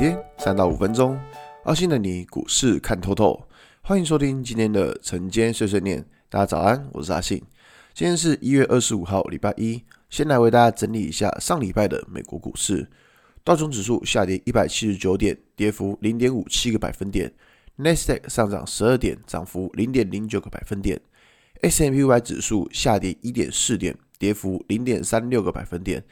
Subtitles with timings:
[0.00, 1.20] 天三到五分钟，
[1.64, 3.38] 阿信的你股市看透透。
[3.82, 6.02] 欢迎收听今天的晨间碎碎念。
[6.30, 7.36] 大家早安，我是阿信。
[7.92, 9.84] 今天是一月二十五号，礼拜一。
[10.08, 12.88] 先来为大家整理一下上礼拜的美国股市。
[13.44, 17.30] 道琼指数下跌一百七十九点，跌幅零点五七个百分点。
[17.76, 20.98] 纳斯达克上涨十二点，涨幅零点零九个百分点。
[21.60, 26.02] S&P 500指数下跌一点四点，跌幅零点三六个百分点。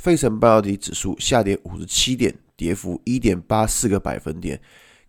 [0.00, 4.60] 费城半导体指数下跌五十七点，跌幅一点八四个百分点。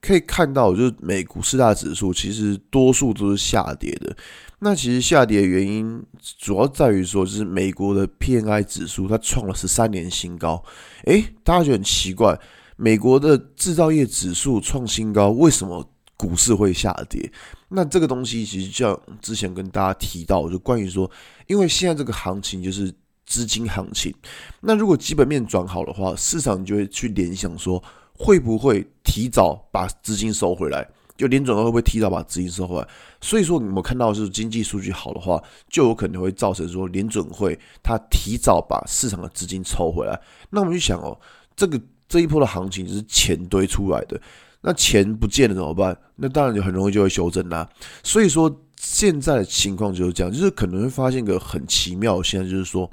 [0.01, 4.17] 可以看到，就是美股四大指数其实多数都是下跌的。
[4.59, 6.03] 那其实下跌的原因
[6.39, 10.63] 主要在于说，就是美国的 PMI 指数它创了十三年新高。
[11.05, 12.35] 诶，大家觉得很奇怪，
[12.75, 15.87] 美国的制造业指数创新高，为什么
[16.17, 17.31] 股市会下跌？
[17.69, 21.09] 那这个东西其实像之前跟大家提到，就关于说，
[21.45, 22.91] 因为现在这个行情就是
[23.31, 24.13] 资金行情。
[24.59, 27.81] 那如果基本面转好的话，市场就会去联想说。
[28.13, 30.87] 会不会提早把资金收回来？
[31.17, 32.87] 就联准会不会提早把资金收回来？
[33.19, 40.21] 所以说，你们看到是经济数据好的话，就有可能会造成说联准会它提早把市场的资金抽回来。
[40.51, 41.19] 那我们就想哦，
[41.55, 44.21] 这个这一波的行情是钱堆出来的，
[44.61, 45.97] 那钱不见了怎么办？
[46.17, 47.67] 那当然就很容易就会修正啦。
[48.03, 52.87] 所以说现在的情况就是这样，就是可能会发现一个很奇妙的现象，就是说。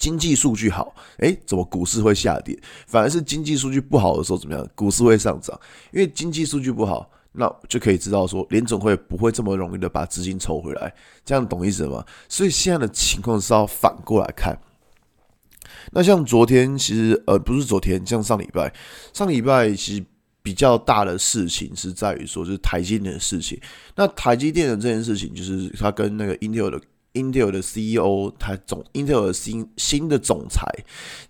[0.00, 2.58] 经济数据好，诶，怎么股市会下跌？
[2.86, 4.66] 反而是经济数据不好的时候，怎么样？
[4.74, 5.60] 股市会上涨。
[5.92, 10.92] 因为经济数据不好，那就可以知道说，联总会不会这么容易的把资金抽回来。
[11.22, 12.02] 这样懂意思吗？
[12.30, 14.58] 所以现在的情况是要反过来看。
[15.92, 18.72] 那像昨天，其实呃，不是昨天，像上礼拜，
[19.12, 20.04] 上礼拜其实
[20.42, 23.60] 比较大的事情是在于说，是台积电的事情。
[23.94, 26.80] 那台积电的这件事情，就是它跟那个 Intel 的。
[27.14, 30.64] Intel 的 CEO，他总 Intel 的新新的总裁，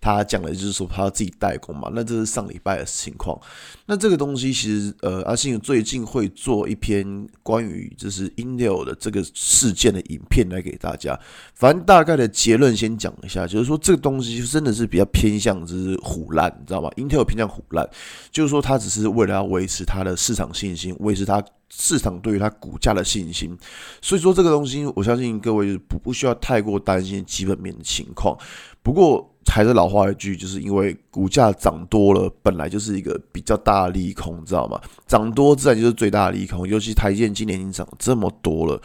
[0.01, 1.91] 他讲的就是说他要自己代工嘛。
[1.95, 3.41] 那这是上礼拜的情况。
[3.87, 11.19] 那这个东西其实，呃，阿信最近会做一篇关于就是 Intel 的这个事件的影片来给大家。
[11.55, 17.89] 反正大概的结论先讲一下，就是说这个东西真的是比较偏向就是唬烂，你知道吗？Intel 偏向唬烂，
[18.31, 21.43] 就是说他只是为了要维持他的市场信心，维持他。
[21.71, 23.57] 市场对于它股价的信心，
[24.03, 28.37] 所以说这个东西，我相信各位不不需要太过担心基本面的情况。
[28.83, 34.81] 不过，还是老话一句，就是因为股价涨多了，本来就是一个比较大的利空，知道吗？
[35.07, 36.69] 涨多自然就是最大的利空。
[36.69, 38.81] 尤其台积电今年已经涨这么多了，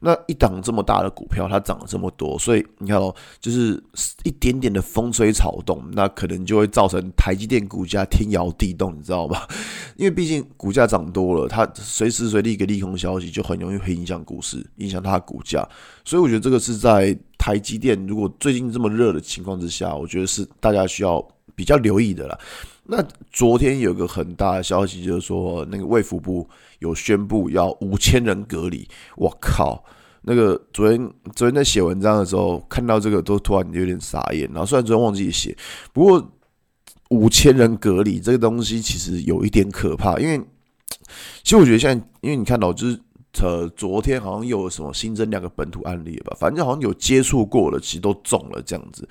[0.00, 3.82] 那一档这么大的股票，它涨了这么多，所以你看哦，就是
[4.24, 9.40] 一点点的风吹草动，那可能就会造成台积电股价天摇地动，你知道吗？
[9.96, 15.66] 因为毕竟股价涨多了，它随时随地一个利空消息就很容易会影响股市，影响它的股价。
[16.04, 17.16] 所以我觉得这个是在。
[17.40, 22.38] 台积电如果最近这么热的情况之下，我觉得是大家需要比较留意的啦。
[22.84, 23.02] 那
[23.32, 26.46] 昨天有个很大的消息，就是说那个卫福部
[26.80, 28.86] 有宣布要五千人隔离。
[29.16, 29.82] 我靠，
[30.20, 34.46] 那个昨天昨天在写文章的时候看到这个都突然有点傻眼。
[34.52, 35.56] 然后虽然昨天忘记写，
[35.94, 36.32] 不过
[37.08, 40.38] 五千人隔离这个东西其实有一点可怕，因为
[41.42, 43.00] 其实我觉得现在，因为你看到就是。
[43.40, 49.08] 呃，昨天好像又有什么新增两个本土案例吧，反正好像有接触过了，其实都中了这样子。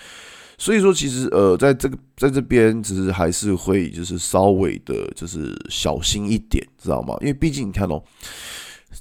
[0.57, 7.15] 所以说，其实呃，在这个在这边，其实还是会就是稍微的，就是小心一点，知道吗？
[7.21, 8.03] 因为毕竟你看哦，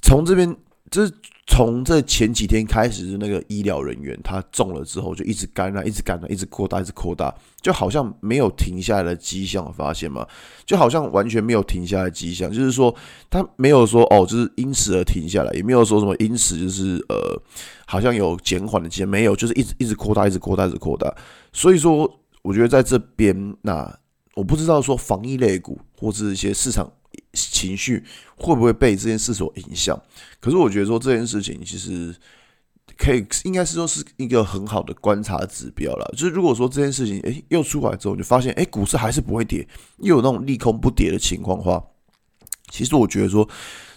[0.01, 0.55] 从这边
[0.91, 1.13] 就是。
[1.51, 10.23] 从这前几天开始，那个医疗人员他中了之后，就一直感染，一直感染，一直扩大，一直扩大，就好像没有停下来的迹象，发现吗？
[10.63, 12.95] 就好像完全没有停下来迹象，就是说
[13.31, 17.41] 他没有说哦，就是因此而停下来，也没有说什么因此就是呃，
[17.87, 21.11] 好像有减缓的迹象，没有，就是一直一直扩大，一直扩大，一直扩大。
[21.51, 22.07] 所以说，
[22.43, 23.91] 我觉得在这边，那
[24.35, 26.87] 我不知道说防疫类股或是一些市场。
[27.33, 28.03] 情绪
[28.35, 29.99] 会不会被这件事所影响？
[30.39, 32.15] 可是我觉得说这件事情其实
[32.97, 36.13] 可以，应该是说是一个很好的观察指标了。
[36.13, 39.67] 就是如果说这件事情诶又出来之后，你就发现诶股市还是不会跌，
[39.99, 41.83] 又有那种利空不跌的情况的话，
[42.69, 43.47] 其实我觉得说。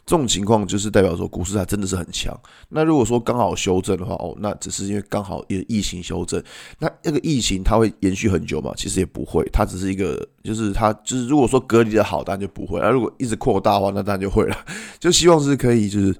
[0.05, 2.39] 这种情况就是代表说股市还真的是很强。
[2.69, 6.43] 那如果说刚好修正的话，哦，那只是因为刚好也疫情修正。
[6.79, 8.73] 那那个疫情它会延续很久吗？
[8.77, 12.81] 其实也不会，它只是一个，就是它就是如果说隔离的好，当然就不会。
[12.81, 14.57] 那如果一直扩大的话，那当然就会了。
[14.99, 16.15] 就希望是可以，就是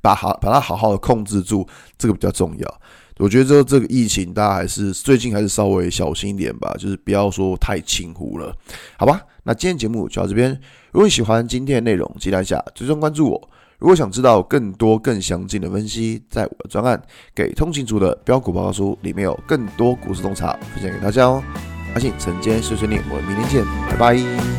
[0.00, 1.68] 把好把它好好的控制住，
[1.98, 2.80] 这个比较重要。
[3.18, 8.54] 我觉得这这个疫情大家还是最近还是稍微小心一点吧，就是不要说太轻忽了，
[8.98, 9.20] 好吧？
[9.44, 10.50] 那今天节目就到这边。
[10.90, 13.48] 如果你喜欢今天的内容，记得一下追踪关注我。
[13.78, 16.96] 如果想知道更多更详尽的分析，在我的专案
[17.34, 21.42] 《给通勤族的标股报告书》里面有更多股市洞察分享给大家哦。
[21.94, 24.53] 阿信晨间碎碎念，我们明天见，拜拜。